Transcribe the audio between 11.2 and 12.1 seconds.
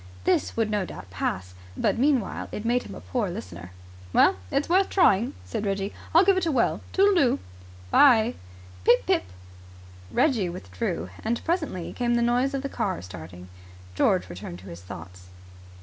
and presently